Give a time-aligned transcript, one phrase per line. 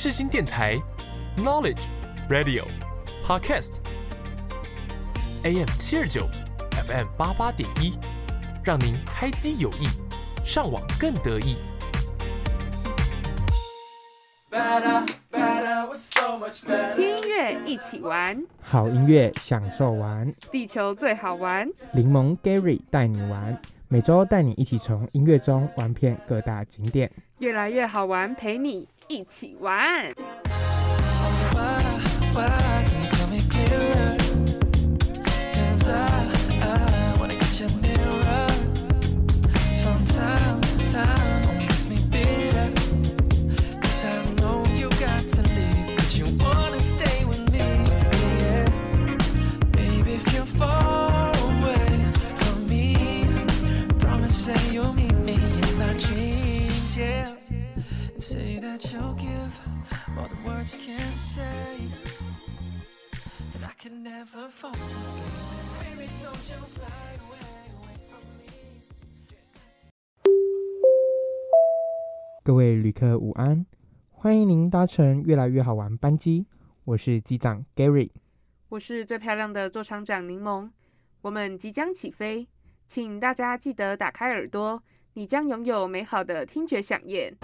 [0.00, 0.80] 世新电台
[1.36, 1.80] ，Knowledge
[2.30, 2.64] Radio
[3.24, 3.72] Podcast
[5.42, 6.28] AM 七二九
[6.86, 7.98] ，FM 八八点一，
[8.62, 9.88] 让您开机有益，
[10.44, 11.56] 上网更得意。
[16.94, 21.68] 听音乐一起玩，好音乐享受玩，地球最好玩。
[21.92, 23.60] 柠檬 Gary 带你玩，
[23.90, 30.12] 每周带你一起从音乐中玩遍各大景点，越来越好玩，陪你一起玩。
[31.54, 31.82] Why,
[32.34, 32.78] why
[56.98, 57.36] Yeah.
[58.12, 59.54] And say that you'll give
[60.16, 61.78] more than words can say.
[63.52, 64.80] That I can never falter.
[65.78, 67.38] Baby, don't you fly away,
[67.78, 68.50] away from me.
[72.42, 73.64] 各位旅客午安，
[74.10, 76.46] 欢迎您搭乘越来越好玩班机，
[76.82, 78.10] 我是机长 Gary。
[78.70, 80.68] 我是最漂亮的座舱长柠檬，
[81.20, 82.48] 我们即将起飞，
[82.88, 84.82] 请大家记得打开耳朵，
[85.18, 87.36] 你将拥有美好的听觉飨宴。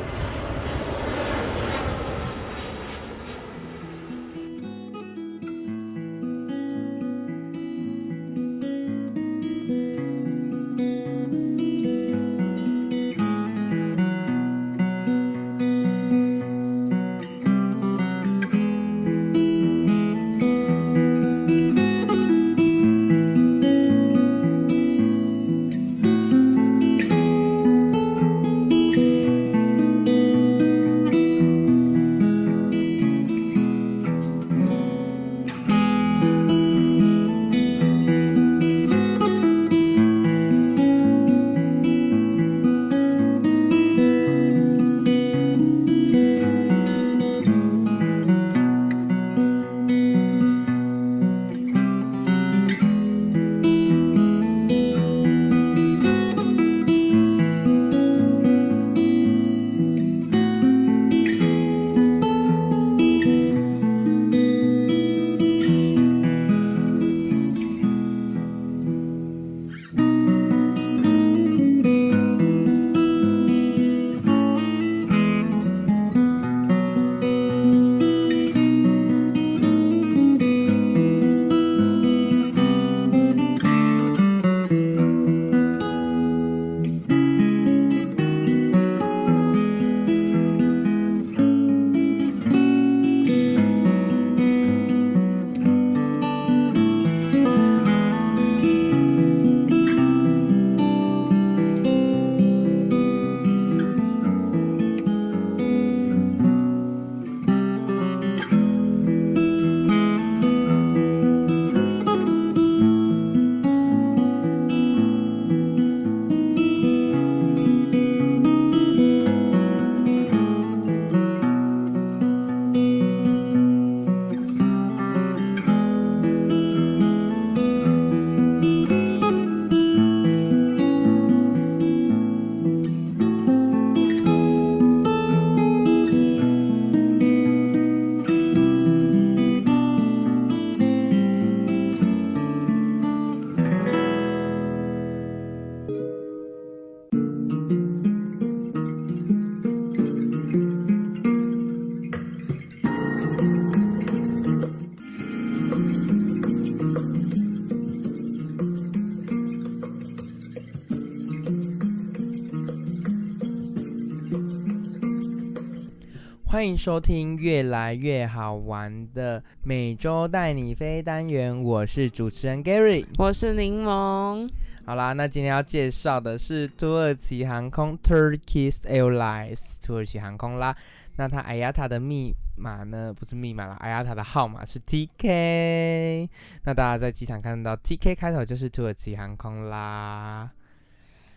[166.65, 173.05] 欢迎收听越来越好玩的每周带你飞单元，我是主持人 Gary。
[173.19, 174.49] 我是柠檬，
[174.87, 180.75] 好啦，那今天要介绍的是土耳其航空 Turkish Airlines 土耳其航空啦。
[181.17, 186.27] 那它 IATA 的密码呢，不是密码啦，IATA 的号码是 TK。
[186.63, 190.51] 那大家在机场看到 TK 开头就是土耳其航空啦。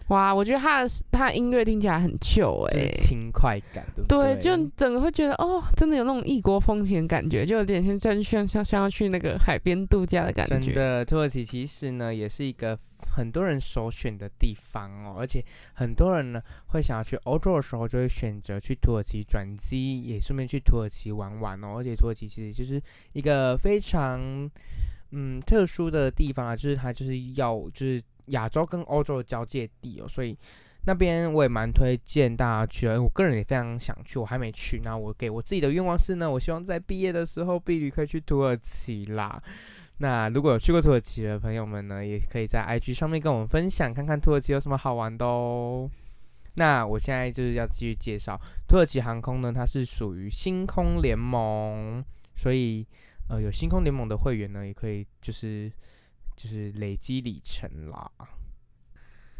[0.09, 4.41] 哇，我觉得他的他的音乐听起来很就哎、是轻快感，对不对，对？
[4.41, 10.59] 就整个会觉得哦，真的有那种异国风情的感觉，就有点像真像像像要去那个海边度假的感觉。
[10.59, 12.77] 真的，土耳其其实呢也是一个
[13.15, 15.43] 很多人首选的地方哦，而且
[15.73, 21.75] 很多人呢会想要去欧洲的时候，就会选择去土耳其转机，也顺便去土耳其玩玩哦。
[21.77, 22.81] 而且土耳其其实就是
[23.11, 24.49] 一个非常
[25.11, 30.37] 嗯特殊的地方啊，就是它就是要就是亚洲跟欧洲的交界地哦，所以。
[30.89, 34.79] 那边我也蛮推荐大家去的，我个人也非常想去，我还没去。
[34.85, 39.37] 那我给我自己的愿望是呢，我希望在毕业的时候，毕旅可以去土耳其啦。
[39.97, 45.91] 那如果有去过土耳其的朋友们呢，也可以在 IG 上面跟我们分享，看看土耳其有什么好玩的哦。
[46.53, 52.01] 那我现在就是要继续介绍土耳其航空呢，它是属于星空联盟，
[52.37, 52.87] 所以
[53.27, 55.69] 呃有星空联盟的会员呢，也可以就是
[56.37, 58.09] 就是累积里程啦。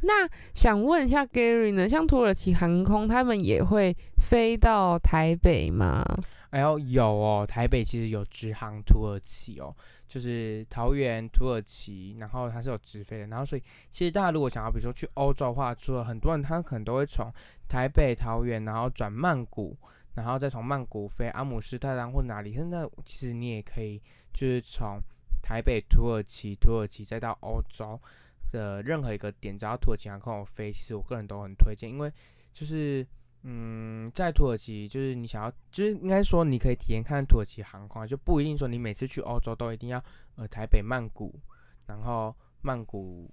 [0.01, 6.03] 那想问一下 Gary 呢，像土耳其航空，他们也会飞到台北吗？
[6.49, 9.75] 哎呦，有哦，台北其实有直航土耳其哦，
[10.07, 13.27] 就是桃园、土耳其，然后它是有直飞的。
[13.27, 17.33] 然后所以其实大家如果想要，比如说去欧洲的话，除了很多人他可能都会从
[17.67, 19.75] 台北、桃园，然后转曼谷，
[20.13, 22.53] 然后再从曼谷飞阿姆斯特丹或哪里。
[22.53, 23.99] 现在其实你也可以
[24.31, 25.01] 就是从
[25.47, 27.97] 台北、土耳其、土耳其再到欧洲
[28.51, 32.11] 的任何一个点，只要土耳其航空有飞，其实我个人都很推荐，因为
[32.51, 33.07] 就是。
[33.43, 40.03] 嗯，在土耳其就是你想要，就是应该说你可以体验看土耳其航空，就不一定说你每次去欧洲都一定要
[40.35, 41.39] 呃台北曼谷，
[41.85, 43.29] 然后曼谷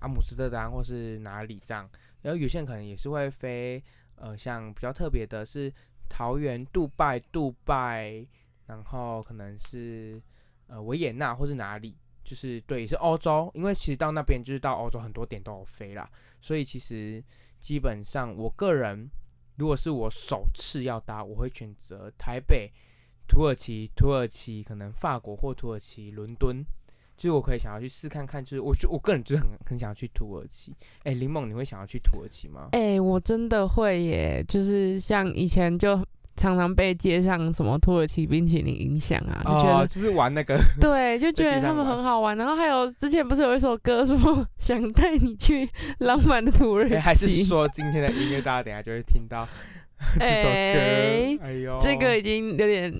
[0.00, 1.88] 阿姆斯特丹或是哪里这样，
[2.20, 3.82] 然后有些人可能也是会飞
[4.16, 5.72] 呃像比较特别的是
[6.10, 8.26] 桃园、杜拜、杜拜，
[8.66, 10.20] 然后可能是
[10.66, 16.08] 呃维也纳或是哪里，就是对，是欧洲，因为其实到那边就是到欧洲很多点都有飞啦，
[16.40, 17.22] 所以其实
[17.60, 19.08] 基本上我个人。
[19.56, 22.72] 如果是我首次要搭，我会选择台北、
[23.28, 26.64] 土耳其、土耳其，可能法国或土耳其、伦敦，
[27.18, 28.42] 就是我可以想要去试看看。
[28.42, 30.74] 就是我觉我个人就是很很想要去土耳其。
[31.04, 32.70] 哎、林梦，你会想要去土耳其吗？
[32.72, 36.02] 哎、我真的会耶，就是像以前就
[36.36, 42.36] 常常被街上什么土耳其冰淇淋影响啊，就觉得、哦，就是玩那个， 对，就觉得他们很好玩。
[42.36, 44.16] 然后还有之前不是有一首歌说
[44.58, 45.68] 想带你去
[45.98, 49.46] 浪漫的土耳其，哎还是说今天的音乐大家等下就会听到
[50.18, 51.44] 这首哎歌？
[51.44, 52.92] 哎呦，这个已经有点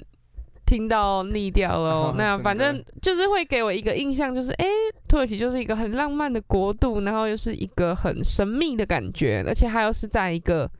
[0.65, 4.67] 听到腻掉了哦、哦那反正就是会给我一个印象，就是哎、
[5.09, 10.71] 土耳其就是一个很浪漫的国度，然后又是一个很神秘的感觉，而且还有是在一个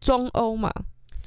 [0.00, 0.72] 中欧嘛，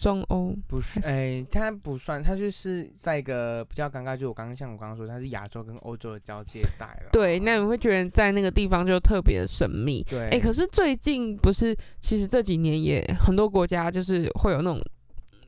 [0.01, 0.55] 中欧。
[0.67, 7.09] 不是，哎、它不算，它就是在一个比较尴尬，就我刚刚像我刚刚说，它是亚洲跟欧洲的交界带了。
[7.11, 10.03] 对，那你会觉得在那个地方就特别的神秘。
[10.09, 14.81] 对，哎、可是最近不是，其实这几年也很多国家就是会有那种。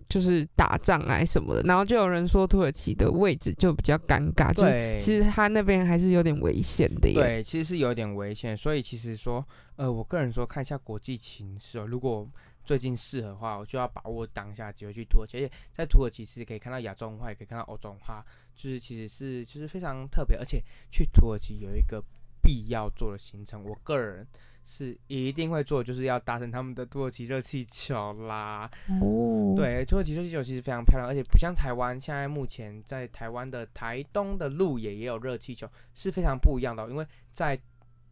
[0.10, 7.16] 就是打仗啊什么的，然后就有人说土耳其的位置就比较尴尬，就是，其实它那边还是有点危险的耶。
[7.16, 9.44] 对，其实是有点危险，所以其实说，
[9.76, 11.88] 呃，我个人说看一下国际情势哦。
[11.88, 12.30] 如果
[12.63, 15.38] 最近适合的话，我就要把握当下机会去土耳其。
[15.38, 18.24] 而且在土耳其其实可以看到亚洲文化，也可以看到欧洲文化，
[18.56, 20.38] 就是其实是就是非常特别。
[20.38, 22.04] 而且去土耳其有一个
[22.42, 24.25] 必要做的行程，我个人
[24.63, 28.69] 是一定会做，就是要搭乘他们的土耳其热气球啦。
[29.01, 37.59] 哦，对，土耳其热气球其实非常漂亮，而且不像台湾，现在目前在台湾的台东的路也也有热气球，是非常不一样的哦、因为在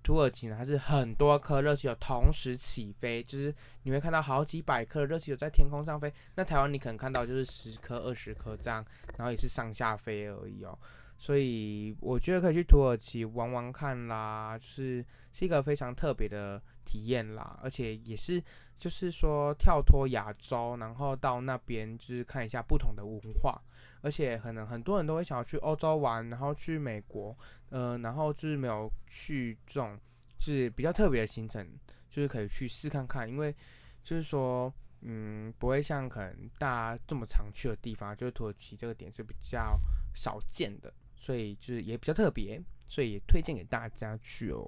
[0.04, 3.54] 土耳其呢，它是很多颗热气球同时起飞，就是
[3.84, 6.12] 你会看到好几百颗热气球在天空上飞。
[6.36, 8.86] 那台湾你可能看到就是十颗、二十颗这样，
[9.18, 10.78] 然后也是上下飞而已哦。
[11.18, 18.44] 所以我觉得可以去土耳其玩玩看啦，就是是一个非常特别的体验啦，而且也是
[18.80, 23.62] 就是说跳脱亚洲，然后到那边就是看一下不同的文化，
[24.02, 27.36] 而且可能很多人都会想要去欧洲玩，然后去美国，
[27.70, 29.98] 呃，然后就是没有去这种
[30.38, 31.68] 就是比较特别的行程，
[32.10, 33.56] 就是可以去试看看，因为
[34.04, 34.74] 就是说。
[35.04, 39.76] 嗯，不会像可能大家这么常去的地方，就是土耳其这个点是比较
[40.14, 44.64] 少见的，所以就是也比较特别，所以也推荐给大家去哦。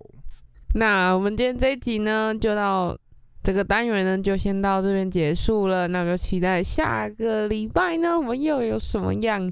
[0.73, 2.97] 那我们今天这一集呢，就到
[3.43, 5.87] 这个单元呢，就先到这边结束了。
[5.89, 9.51] 那我就期待下个礼拜呢，我们又有什么样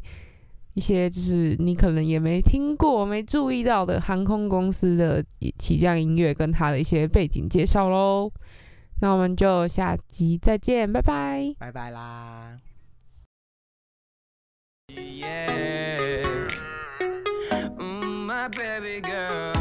[0.74, 5.22] 一些就是你可能也没听过、没注意到的航空公司的
[5.60, 8.32] 起降音乐跟它的一些背景介绍喽。
[9.02, 11.54] 那我们就下集再见，拜拜。
[11.60, 12.58] 拜拜啦。
[14.94, 16.48] Yeah.
[17.78, 19.61] Mm, my baby girl,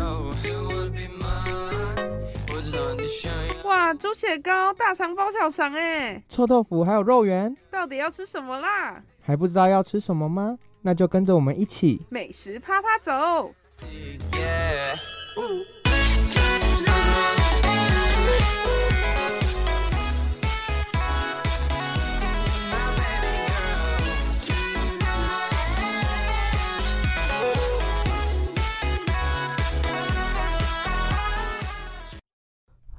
[3.94, 9.02] 猪血糕、大肠包小肠哎，臭豆腐还有肉圆，到底要吃什么啦？
[9.20, 10.56] 还不知道要吃什么吗？
[10.82, 13.52] 那就跟着我们一起美食啪啪走。
[14.32, 14.98] Yeah.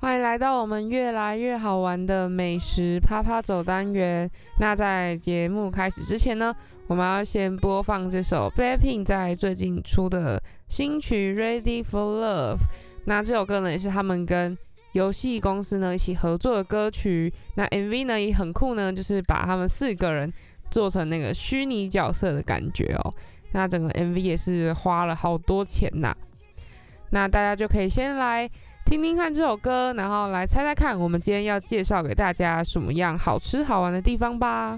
[0.01, 4.27] 欢迎来到我们越来越好玩的美食啪啪走单元。
[4.57, 6.51] 那在节目开始之前呢，
[6.87, 12.55] 我们要先播放这首 Blackpink 在最近出的新曲《Ready for Love》。
[13.05, 14.57] 那这首歌呢，也是他们跟
[14.93, 17.31] 游戏公司呢一起合作的歌曲。
[17.55, 20.33] 那 MV 呢也很酷呢，就是把他们四个人
[20.71, 23.13] 做成那个虚拟角色的感觉哦。
[23.51, 26.11] 那整个 MV 也是花了好多钱呐、
[27.11, 28.49] 那大家就可以先来
[28.85, 34.77] 听听看这首歌，然后来猜猜看，我们今天要介绍给大家什么样好吃好玩的地方吧。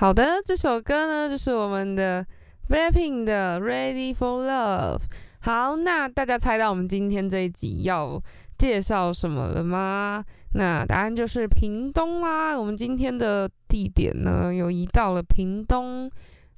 [0.00, 2.24] 好的，这首歌呢就是我们的
[2.68, 4.98] Blackpink 的《Ready for Love》。
[5.40, 8.22] 好，那大家猜到我们今天这一集要
[8.56, 10.24] 介绍什么了吗？
[10.54, 12.56] 那答案就是屏东啦。
[12.56, 16.08] 我们今天的地点呢，又移到了屏东。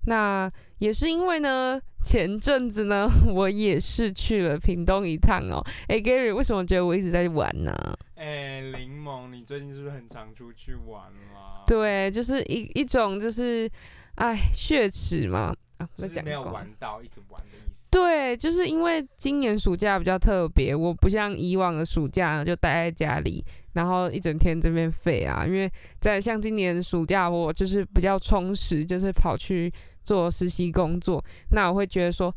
[0.04, 5.62] 那也是因为呢，前阵子呢， 我也是去了屏东一趟哦。
[5.88, 7.72] 哎 g a r y 为什么觉得我一直在玩呢？
[8.16, 11.04] 哎，柠檬，你最近是不是很常出去玩
[11.34, 13.70] 啦？，对，就是一一种就是，
[14.16, 15.54] 哎，血池嘛。
[15.78, 17.88] 啊，我在就是没有玩到，一直玩的意思。
[17.90, 23.42] 对，就是因为今年暑假比较特别，我不像以往的暑假就待在家里，
[23.72, 25.46] 然后一整天这边废啊。
[25.46, 32.34] 因为在像今年暑假，我就是比较充实，就是跑去做实习工作，那我会觉得说。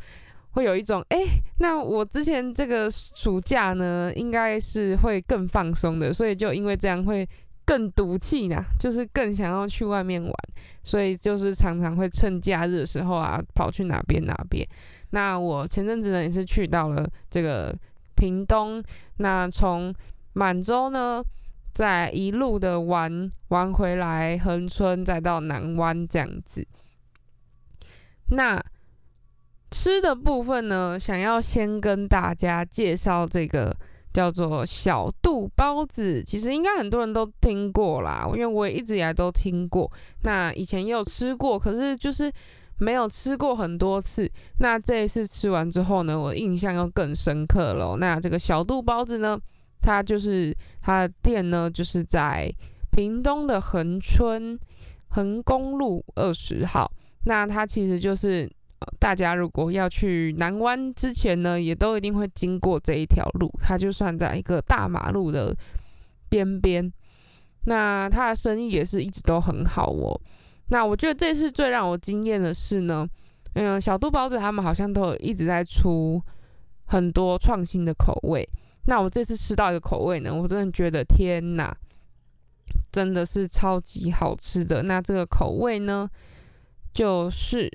[0.56, 1.18] 会有一种哎、
[1.58, 7.28] 那我之前这个暑假呢，应该是会更放松的，所以就因为这样会
[7.66, 10.32] 更赌气呢，就是更想要去外面玩，
[10.84, 14.64] 所以就是常常会趁假日的时候啊，跑去哪边哪边。
[15.10, 17.76] 那我前阵子呢也是去到了这个
[18.16, 18.80] 屏东，
[19.18, 19.92] 那从
[20.34, 21.24] 满洲呢，
[21.74, 26.64] 再一路的玩玩回来恒春，再到南湾这样子。
[28.36, 28.64] 那
[29.72, 33.76] 吃的部分呢，想要先跟大家介绍这个
[34.14, 39.92] 叫做小肚包子，其实应该很多人都听过啦，因为我也一直以来都听过。
[40.22, 42.32] 那以前也有吃过，可是就是
[42.78, 44.30] 没有吃过很多次。
[44.60, 47.98] 那这一次吃完之后呢，我印象又更深刻了。
[47.98, 49.40] 那这个小肚包子呢，
[49.82, 52.54] 它就是它的店呢，就是在
[52.92, 54.60] 屏东的恒春
[55.08, 56.92] 横公路二十号。
[57.26, 58.50] 那它其实就是
[58.80, 65.56] 呃，大家如果要去南湾之前呢，也都一定会经过这一条路，它就算在一个大马路的
[66.30, 66.92] 边边。
[67.66, 70.20] 那它的生意也是一直都很好哦。
[70.68, 73.08] 那我觉得这次最让我惊艳的是呢，
[73.54, 76.22] 嗯，小肚包子他们好像都一直在出
[76.86, 78.46] 很多创新的口味。
[78.86, 81.74] 那我这次吃到一个口味呢，我真的觉得天哪，
[82.92, 84.84] 真的是超级好吃的。
[84.84, 86.10] 那这个口味呢，
[86.94, 87.70] 就是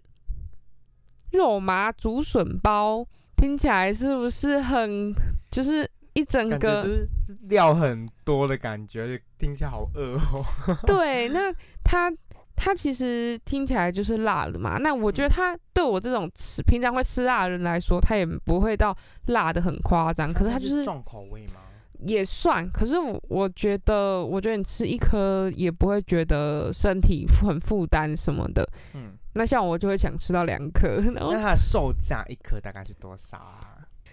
[1.32, 3.04] 肉麻竹笋包，
[3.36, 5.12] 听起来是不是很
[5.50, 10.44] 就是一整个就是是料很多的感觉，听起来好饿哦。
[10.86, 11.52] 对，那
[11.84, 12.12] 它
[12.56, 14.78] 它其实听起来就是辣的嘛。
[14.78, 18.96] 那我觉得它对我这种吃平常会吃辣的人来说，它也不会到
[19.26, 20.32] 辣的很夸张。
[20.32, 21.60] 可是它就是重口味吗？
[22.06, 28.68] 也算，可是我我觉得，我觉得你吃一颗也不会觉得身体很负担什么的。
[28.94, 33.58] 嗯，那像我就会想吃到两颗，那它的售价一颗大概是多少啊？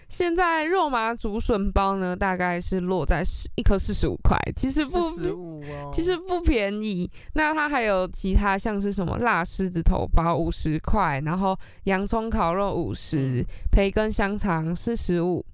[0.08, 7.10] 现在肉麻竹笋包呢，大概是落在十一颗四十五块，其实不十五哦，其实不便宜。
[7.34, 15.44] 那它还有其他像是什么辣狮子头包五十块，然后洋葱烤肉五十、嗯培根香肠四十五。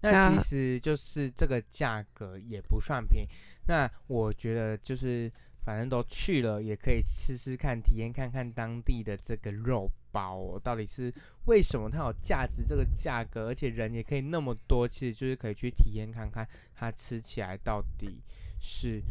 [0.00, 3.28] 那那其实就是这个价格也不算便宜。
[3.66, 5.30] 那我觉得就是
[5.64, 11.12] 反正都去了，也可以试试看，体验看看当地的这个肉包、哦、到底是
[11.46, 18.22] 为什么它有价值这个价格，而且人也可以那么多，其实就是可以去体验看看它吃起来到底
[18.60, 19.02] 是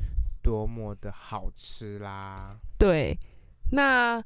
[0.41, 2.50] 多么的好吃啦。
[2.79, 3.15] 对，
[3.72, 4.24] 那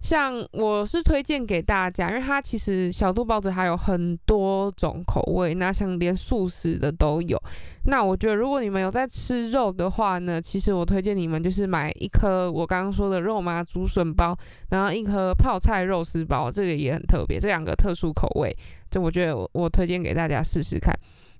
[0.00, 7.40] 像我是推荐给大家，因为它其实小肚包子还有很多种口味，那像连素食的都有。
[7.84, 14.36] 那我觉得如果你们有在吃肉的话呢，其实我推荐你们就是买一颗我刚刚说的肉麻竹笋包，
[14.70, 18.56] 然后一颗泡菜肉丝包，这个也很特别，这两个特殊口味，
[18.90, 20.94] 这我觉得我推荐给大家试试看。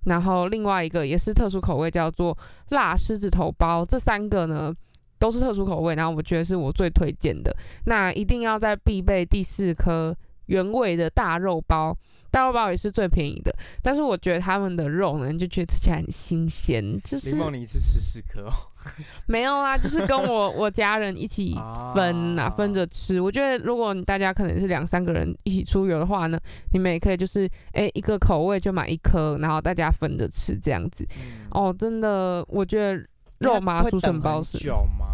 [0.04, 2.36] 然后另外一个也是特殊口味，叫做
[2.70, 4.74] 辣狮子头包，这三个呢。
[5.18, 7.54] 都是特殊口味，然后我觉得是我最推荐的。
[7.86, 11.96] 那一定要在必备第四颗原味的大肉包，
[12.30, 13.52] 大肉包也是最便宜的。
[13.82, 18.52] 但是我觉得他们的肉呢，就觉得吃起来很新鲜，就是林梦，你一次吃四颗哦，
[19.26, 21.54] 没有啊，就是跟我 我家人一起
[21.94, 23.20] 分啊，啊分着吃。
[23.20, 26.38] 我觉得如果大家可能是两三个人一起出游的话呢，
[26.72, 31.06] 你们也可以就是哎一个口味就买一颗，然后大家分着吃这样子。
[31.20, 33.04] 嗯哦，真的，我觉得
[33.38, 35.07] 肉麻会竹笋包是久吗？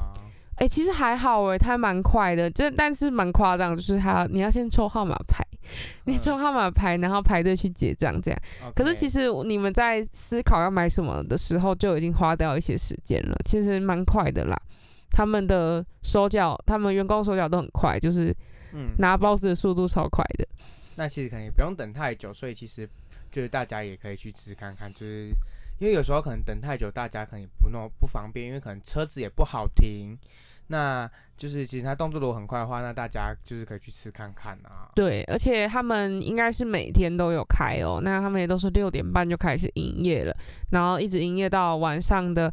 [0.56, 5.44] 哎、其实还好哎，它蛮快的，这但是蛮夸张，就是他你要先抽号码牌，
[6.04, 8.40] 你嗯抽号码牌，然后排队去结账这样。
[8.74, 14.56] 可是其实实你们在思考要买什么的时候，就已经花掉一些时间了，其实蛮快的啦。
[15.10, 18.34] 他们的手脚，他们员工手脚都很快，就是
[18.72, 20.46] 嗯，拿包子的速度超快的。
[20.96, 22.88] 那其实可能也不用等太久，所以其实
[23.30, 25.28] 就是大家也可以去吃看看，就是
[25.78, 30.16] 因为有时候可能等太久，大家可能也不那么不方便，因为可能车子也不好停。
[30.68, 34.88] 那就是其实他动作如果很快的话，那大家就是可以去吃看看啊。
[34.94, 40.36] 对，而且他们应该是每天都有开哦，那他们也都是六点半就开始营业了，
[40.70, 42.52] 然后一直营业到晚上的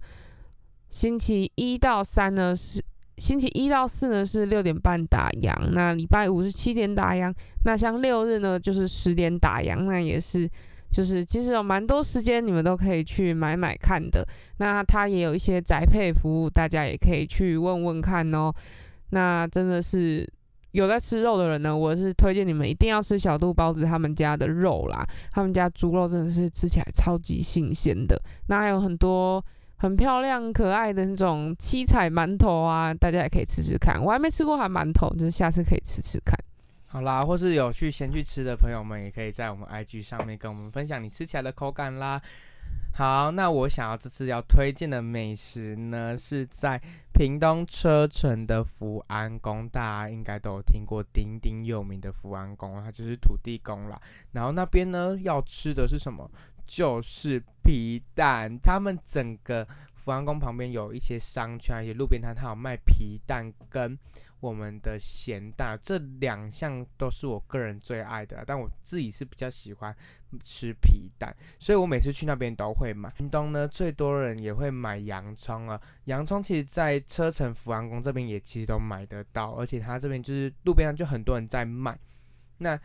[0.89, 2.83] 星期一到三呢是
[3.17, 7.33] 星期一到四呢是六点半打烊，那礼拜五是七点打烊，
[7.65, 10.49] 那像六日呢就是十点打烊，那也是
[10.91, 14.27] 就是其实有蛮多时间你们都可以去买买看的。
[14.57, 18.51] 那它也有一些宅配服务，大家也可以去问问看哦。
[19.11, 20.27] 那真的是
[20.71, 28.21] 有在吃肉的人呢，我是推荐你们一定要吃小肚包子他们家的肉啦，他们家猪肉真的是吃起来超级新鲜的。
[28.47, 29.43] 那还有很多
[29.77, 34.01] 很漂亮可爱的那种七彩馒头啊，大家也可以吃吃看。
[34.01, 36.37] 我还没吃过韩馒头，就是下次可以吃吃看。
[36.91, 42.21] 好啦，或是有去先去吃的朋友们，也可以在我们 IG 上面跟我们分享你吃起来的口感啦。
[42.93, 46.77] 好，那我想要这次要推荐的美食呢，是在
[47.13, 53.97] 屏东车城的福安宫，大家应该都有听过鼎鼎有名的福安宫，它就是土地公啦。
[54.33, 56.29] 然后那边呢，要吃的是什么？
[56.67, 58.59] 就是皮蛋。
[58.61, 63.97] 他们整个福安宫旁边有一些商圈，一些路边摊，它有卖皮蛋跟
[64.41, 69.95] 我们的咸蛋，这两项都是我个人最爱的，但我自己是比较喜欢
[70.43, 73.09] 吃皮蛋，所以我每次去那边都会买。
[73.11, 81.97] 屏东呢，最多人也会买洋葱啊，洋葱其实在车城福安宫这边也其实都买得到，而且它这边就是路边上就很多人在卖，
[82.57, 82.77] 那。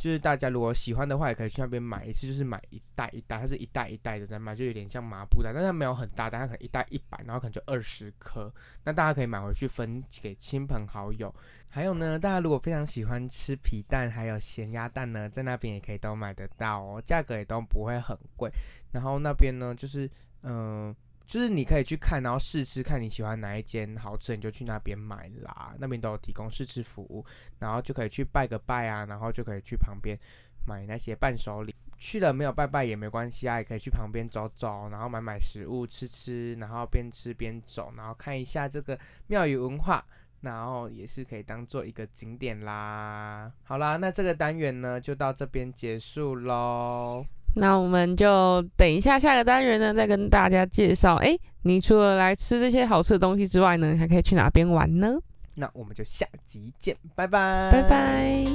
[0.00, 8.50] 就是大家如果喜欢的话，也可以去那边买一次，就是买一袋一袋，它是一袋一袋的在卖，就有点像麻布袋，但它没有很大袋，它可能一袋一百，然后可能就二十颗，
[8.84, 11.32] 那大家可以买回去分给亲朋好友。
[11.68, 18.50] 还有呢，大家如果非常喜欢吃皮蛋还有咸鸭蛋呢，在那边也可以都买得到哦，价格也都不会很贵。
[18.92, 20.10] 然后那边呢，就是
[20.42, 20.96] 嗯。
[21.30, 25.72] 就是你可以去看，然后试吃，看你喜欢哪一间好吃，你就去那边买啦。
[25.78, 27.24] 那边都有提供试吃服务，
[27.60, 30.18] 然后就可以去拜个拜啊，然后就可以去旁边
[30.66, 31.72] 买那些伴手礼。
[31.98, 40.04] 去了没有拜拜也没关系啊，也可以去旁边走走，然后买买食物吃吃，然后边吃边走，然后看一下这个庙宇文化。
[40.40, 43.52] 然后也是可以当做一个景点啦。
[43.62, 47.22] 好啦，那这个单元呢就到这边结束喽。
[47.56, 51.16] 那我们就等一下下个单元呢，再跟大家介绍。
[51.16, 55.18] 哎，你除了来吃这些好吃的东西之外呢，还可以去哪边玩呢？
[55.56, 58.46] 那我们就下集见，拜拜，拜拜。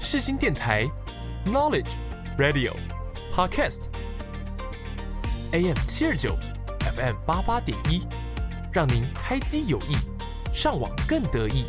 [0.00, 0.86] 世新电台
[1.46, 1.92] Knowledge
[2.36, 2.74] Radio
[3.32, 3.82] Podcast
[5.52, 6.36] AM 七二九
[6.80, 8.02] FM 八八点一，
[8.72, 9.96] 让您开机有益，
[10.52, 11.64] 上网更得意。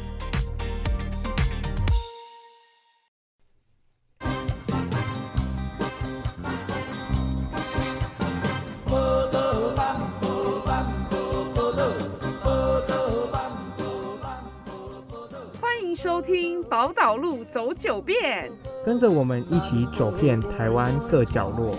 [16.04, 18.52] 收听宝岛路走九遍。
[18.86, 21.74] 跟着我们一起走遍台湾各角落。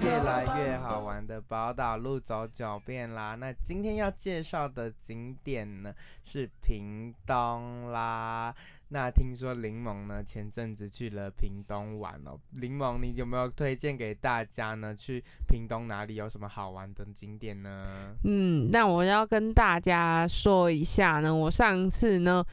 [0.00, 3.36] 跳来越好玩的宝岛路走九遍啦。
[3.36, 5.94] 那今天要介绍的景点呢
[6.24, 8.52] 是屏东啦。
[8.88, 14.94] 那听说柠檬呢前阵子去了屏东玩哦，柠檬你有没有推荐给大家呢？
[14.94, 18.14] 去屏东哪里有什么好玩的景点呢？
[18.24, 22.44] 嗯，那我要跟大家说一下呢，我上次呢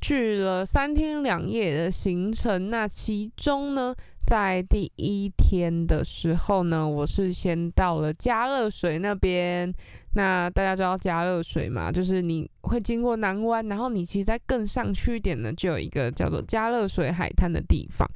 [0.00, 3.94] 去了三天两夜的行程，那其中呢，
[4.26, 9.74] 在第一天的时候呢，我是先到了嘉乐水那边。
[10.14, 11.90] 那大家知道加热水嘛？
[11.90, 18.08] 就是你会经过南湾，然后你其实再更上去一点呢，就有一个叫做加热水海滩的地方。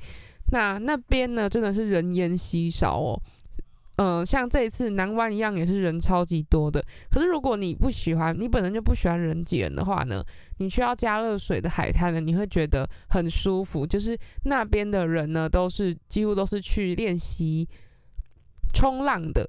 [0.52, 3.20] 那那边呢，真的是人烟稀少哦。
[4.00, 6.80] 嗯、像这一次南湾一样，也是人超级多的。
[7.10, 10.22] 可是如果你不喜欢，你本身就不喜欢人挤人的话呢，
[10.58, 13.84] 你去到加热水的海滩呢，你会觉得很舒服。
[13.84, 17.68] 就是那边的人呢，都是几乎都是去练习
[18.72, 19.44] 冲浪的，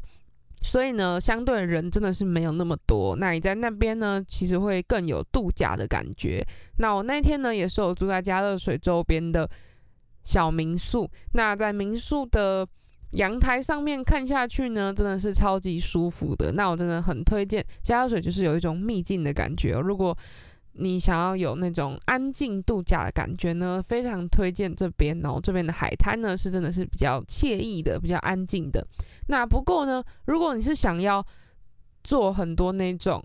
[0.61, 3.15] 所以呢，相对人真的是没有那么多。
[3.15, 6.45] 那你在那边呢，其实会更有度假的感觉。
[6.77, 9.49] 那我那天呢，也是有住在加热水周边的
[10.23, 11.09] 小民宿。
[11.33, 12.67] 那在民宿的
[13.11, 16.51] 阳台上面看下去呢，真的是超级舒服的。
[16.51, 20.15] 那我真的很推荐加热水，就是有一种秘境的感觉、如果
[20.73, 25.39] 你想要有那种安静度假的感觉呢，非常推荐这边哦。
[25.41, 28.85] 这边的海滩呢，是真的是比较惬意的，比较安静的。
[29.29, 31.23] 那不过呢，如果你是想要
[32.03, 33.23] 做很多那种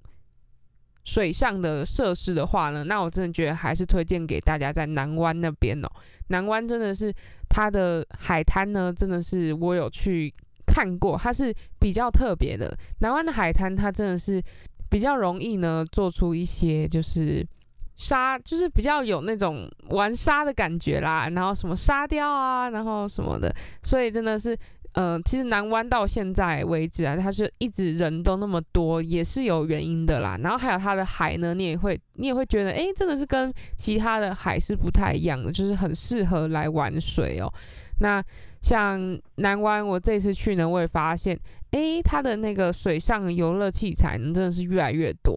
[1.05, 5.89] 水上的设施的话呢，那我真的觉得还是推荐给大家在南湾那边哦。
[6.29, 7.11] 南湾真的是
[7.49, 10.31] 它的海滩呢，真的是我有去
[10.67, 12.77] 看过，它是比较特别的。
[13.01, 14.43] 南湾的海滩它真的是
[14.91, 17.47] 比较容易呢做出一些就是
[17.97, 23.51] 沙，就是比较有那种玩沙的感觉啦，然后什么沙雕啊，然后什么的，
[23.83, 24.55] 所以真的是。
[24.95, 30.39] 呃，其实南湾到现在为止啊，它是一直人都那么多，也是有原因的啦。
[30.41, 37.53] 然后还有它的海呢，你也会你也会觉得，诶，真的是跟其他的海是不太一样的，就是很适合来玩水哦。
[38.01, 38.23] 那
[38.63, 41.39] 像南湾，我这次去呢，我也发现，
[41.73, 45.37] 诶，它的那个水上游乐器材呢，真的是越来越多，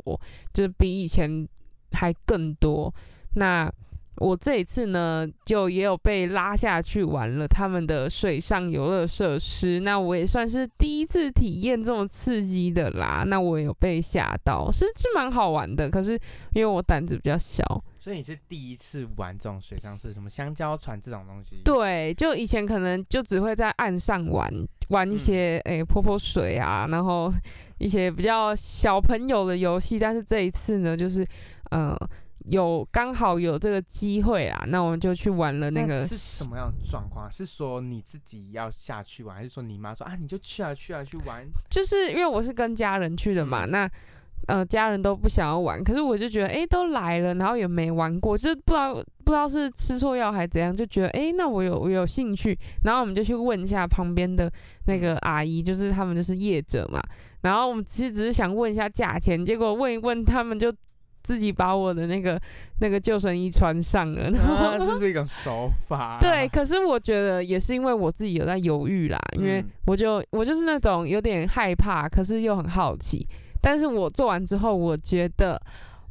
[0.53, 1.47] 就是比以前
[1.93, 2.93] 还更多。
[3.35, 3.71] 那
[4.17, 13.23] 我这一次呢，就也有被拉下去玩了他们的水上游乐设施，那我也算是第一次体验这么刺激的啦。
[13.27, 16.13] 那我有被吓到，是是蛮好玩的，可是
[16.53, 17.63] 因为我胆子比较小，
[17.99, 21.61] 所以你是第一次玩这种水上是什么香蕉船这种东西？
[21.63, 24.51] 对，就以前可能就只会在岸上玩
[24.89, 27.31] 玩一些诶、泼泼水啊，然后
[27.77, 31.23] 一些比较小朋友的游戏，但是这一次呢，就是
[31.69, 31.95] 呃。
[32.49, 37.29] 有刚好有这个机会啦，那我们就去玩了那个是什么样的状况？
[37.29, 41.45] 是说你自己要下去玩，还是说你妈说啊你就去啊去啊去玩？
[41.69, 43.89] 就是因为我是跟家人去的嘛，那
[44.47, 54.49] 呃家人都不想要玩，可是我就觉得诶都来了，然后也没玩过，就是不知道不知道是吃错药还是怎样，就觉得诶那我有我有兴趣，然后我们就去问一下旁边的
[54.85, 57.01] 那个阿姨，就是他们就是业者嘛，
[57.41, 60.73] 然后我们其实只是想问一下价钱，结果问一问他们就。
[61.27, 62.39] 自己把我的那个
[62.79, 66.17] 那个救生衣穿上了，然后啊，这 是不是一种手法？
[66.21, 73.27] 对，，可是我觉得也是因为我自己有在犹豫啦，因为嗯我就我就是那种有点害怕，可是又很好奇。
[73.61, 75.61] 但是我做完之后，我觉得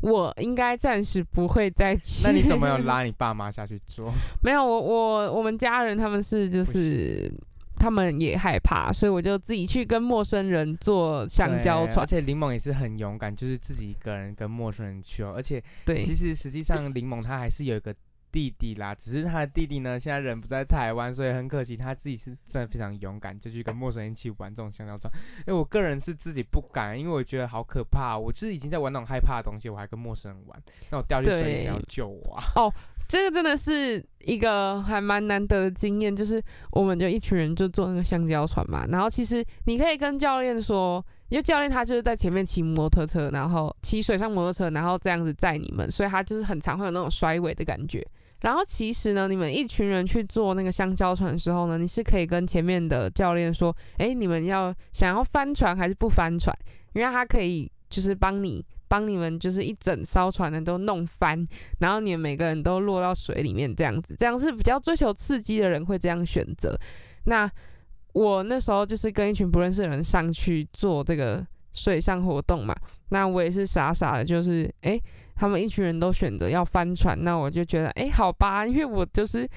[0.02, 2.22] 我应该暂时不会再去。
[2.26, 4.12] 那你怎么有拉你爸妈下去做？
[4.44, 7.32] 没有，我我我们家人他们是就是
[7.78, 12.06] 他们也害怕，所以我就自己去跟陌生人坐香蕉船而。
[12.06, 15.32] 且柠檬也是很勇敢，就是自己一个人跟陌生人去哦。
[15.36, 17.94] 而且对，其实实际上柠檬他还是有一个
[18.32, 25.12] 弟弟啦，只是他的弟弟呢现在人不在台湾，所以很可惜他自己是真的非常勇敢，就去跟陌生人一起玩这种香蕉船。
[25.46, 32.42] 因为我个人是自己不敢，因为我觉得好可怕，我就是已经在玩那种害怕的东西，我还跟陌生人玩，那我掉进水里对谁要救我啊？
[33.08, 36.42] 这个真的是一个还蛮难得的经验，就是
[36.72, 48.04] 我们就一群人就坐那个香蕉船嘛，然后其实你可以跟教练说，因为教练他就是在前面骑摩托车，然后骑水上摩托车，然后这样子载你们，所以他就是很常会有那种甩尾的感觉。
[48.40, 56.54] 然后其实呢，你们一群人去坐那个香蕉船的时候呢，你是可以跟前面的教练说，哎，你们要想要翻船还是不翻船？
[56.92, 61.44] 因为他可以就是帮你帮你们就是一整艘船的都弄翻，
[61.80, 66.78] 然后你们每个人都落到水里面这样子，这样是比较追求刺激的人会这样选择。
[67.24, 67.50] 那
[68.12, 72.74] 我那时候就是跟一群不认识的人上去做这个水上活动嘛，
[73.10, 75.00] 那我也是傻傻的，就是诶，
[75.34, 79.48] 他们一群人都选择要翻船，那我就觉得诶，好吧，因为我就是。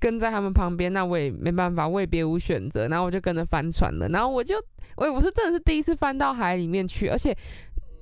[0.00, 4.08] 跟在他们旁边，那我也没办法，我也别无选择，然后我就跟着翻船了。
[4.10, 4.54] 然后我就，
[4.94, 7.36] 我我是真的是第一次翻到海里面去，而且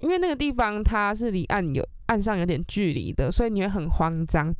[0.00, 4.54] 因为那个地方它是离岸有岸上有点距离的，所以你会很慌张，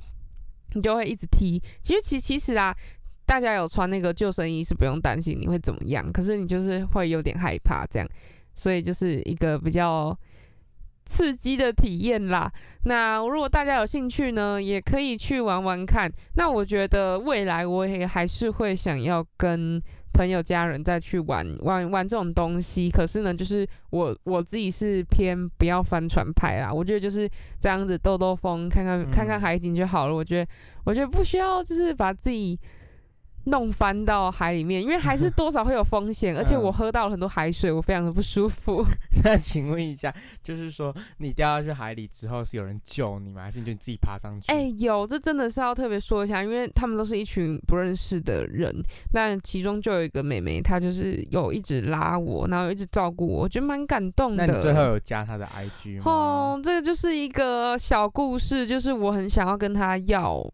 [0.75, 1.63] 你就会一直踢。
[1.81, 2.75] 其实其其实啊，
[3.25, 8.09] 大家有穿那个救生衣是不用担心你会怎么样，可是你就是会有点害怕这样，
[8.55, 10.17] 所以就是一个比较
[11.05, 12.51] 刺激的体验啦。
[12.85, 16.11] 那如果大家有兴趣呢，也可以去玩玩看。
[16.35, 19.81] 那我觉得未来我也还是会想要跟
[20.17, 22.91] 朋友、家人再去玩玩玩这种东西。
[22.91, 26.73] 可是呢，就是我我自己是偏不要帆船派啦。
[26.73, 27.29] 我觉得就是
[27.61, 30.15] 这样子兜兜风，看看看看嗯海景就好了。
[30.15, 30.51] 我觉得
[30.85, 32.59] 我觉得不需要就是把自己。
[33.47, 38.85] 弄翻到海里面，因为还是多少会有风险，而且我嗯喝到了很多海水，我非常的不舒服。
[39.25, 43.43] 那请问一下，就是说你掉下去海里之后，是有人救你吗？
[43.43, 44.53] 还是你就你自己爬上去？
[44.53, 48.75] 哎、有，这真的是要特别说一下，因为他们都是一群不认识的人，
[49.13, 54.47] 那其中就有一个妹妹，她就是有一直拉我，然后一直照顾我，我觉得蛮感动的。
[54.47, 56.03] 那你最后有加她的 IG 吗？
[56.05, 60.45] 哦，这个就是一个小故事，就是我很想要跟她要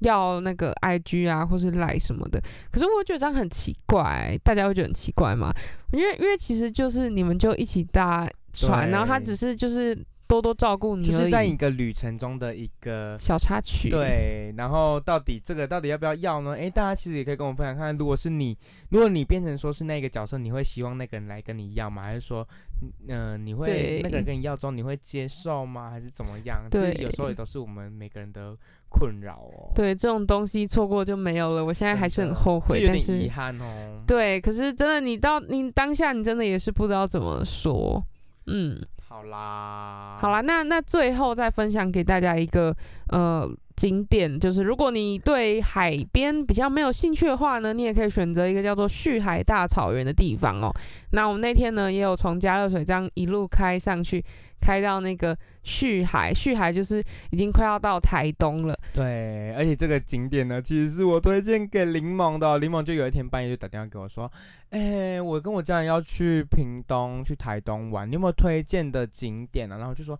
[0.00, 5.52] 要那个 IG 啊，或是赖什么的，可是我觉得这样很奇怪，大家会觉得很奇怪吗？
[5.92, 9.96] 因为因为其实就是你们就一起搭船，然后他只是就是
[10.30, 13.90] 多多照顾你就是在一个旅程中的一个小插曲。
[13.90, 16.52] 对，然后到底这个到底要不要要呢？
[16.52, 18.56] 诶，大家其实也可以跟我分享看看，如果是你，
[18.90, 22.02] 如果你变成说是那个角色，你会希望那个人来跟你要吗？
[22.02, 22.46] 还是说，
[23.08, 25.90] 嗯、呃，你会那个人跟你要之后，你会接受吗？
[25.90, 26.62] 还是怎么样？
[26.70, 28.56] 其实对有时候也都是我们每个人的
[28.88, 29.72] 困扰哦。
[29.74, 31.64] 对，这种东西错过就没有了。
[31.64, 34.00] 我现在还是很后悔，有点遗是憾哦。
[34.06, 38.00] 对，可是真的，你到你当下，你真的也是不知道怎么说。
[38.46, 38.80] 嗯，
[39.12, 42.72] 好啦，好啦，那那最后再分享给大家一个
[43.08, 43.44] 呃
[43.74, 50.72] 景点，就是如果你对海边比较没有兴趣的话呢，你也可以选择一个叫做旭海大草原的地方哦。
[51.10, 54.24] 那我们那天呢，也有从加热水这样一路开上去，
[54.60, 58.78] 开到那个旭海，旭海就是已经快要到台东了。
[58.94, 62.60] 对，而且这个景点呢，其实是我推荐给林檬的哦。
[62.60, 64.30] 柠檬就有一天半夜就打电话给我说
[64.70, 70.18] ：“哎、我跟我家人要去屏东、去台东玩，你有没有推荐的景点啊？”然后就说：“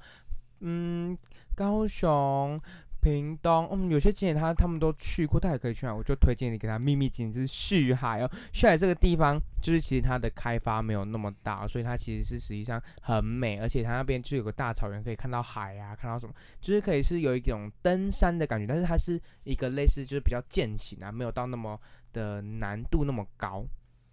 [0.61, 1.17] 嗯，
[1.55, 2.61] 高雄、
[3.01, 8.31] 屏东，嗯，有些景点他他们都去过，他也可以去啊。”我就推荐你给他秘密景点，是旭海哦。
[8.53, 16.35] 旭海这个地方，就是其实它的开发没有那么大，所以它其实是实际上很美，而且它那边就有个大草原，可以看到海啊，看到什么。
[16.61, 21.81] 就是可以是有一种登山的感觉，但是它是一个类似就是比较践行啊，没有到那么
[22.13, 23.65] 的难度那么高，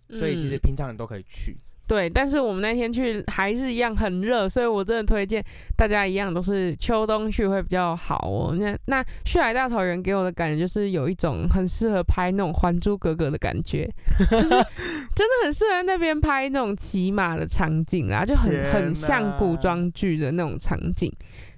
[0.09, 1.57] 所以其实嗯平常人都可以去。
[1.87, 5.41] 对，但是我们那天去还是一样很热，所以我真的推荐
[5.77, 8.53] 大家一样都是秋冬去会比较好哦。
[8.59, 13.89] 那那旭海大草原给我的感觉就是有一种很适合拍那种《还珠格格》的感觉，
[14.29, 14.49] 就是
[15.15, 21.09] 真的很适合那边拍那种骑马的场景啦，就很很像古装剧的那种场景。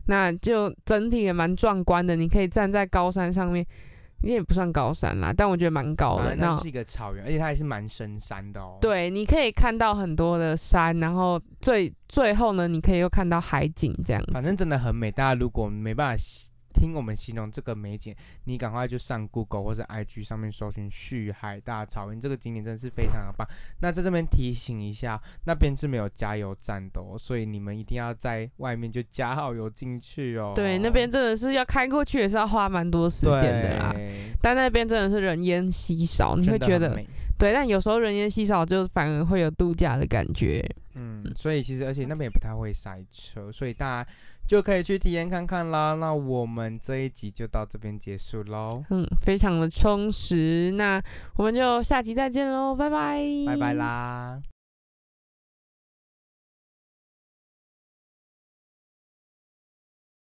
[0.05, 3.63] 那就整体也蛮壮观的，你可以站在高山上面，
[4.21, 6.32] 也不算高山啦，但我觉得蛮高的。
[6.32, 14.32] 啊、那那是一个草原，而且它还是蛮深山的哦。，对，你可以看到很多的山，然后最最后呢，你可以又看到海景这样子。
[14.34, 15.12] 反正真的很美。
[15.12, 16.23] 大家如果没办法
[16.73, 23.47] 听我们形容这个美景，你赶快就上 Google 或者 IG 上面搜寻旭海大草原，这个景点真的是非常的棒。
[23.82, 30.53] 那在这边提醒一下，那边是没有加油站的哦，所以你们一定要在外面就加好油进去哦。
[30.55, 33.95] 对，那边真的是要开过去，也是要花蛮多时间的啦。
[34.41, 36.97] 但那边真的是人烟稀少，你会觉得
[37.39, 40.63] 对，但有时候人烟稀少，就反而会有度假的感觉。
[40.95, 44.12] 嗯，所以其实而且那边也不太会塞车，所以大家
[44.45, 45.93] 就可以去体验看看啦。
[45.93, 50.71] 那我们这一集就到这边结束喽，嗯，非常的充实。
[50.71, 51.02] 那
[51.38, 53.73] 我们就下集再见喽，拜拜，拜拜。
[53.73, 54.41] 啦。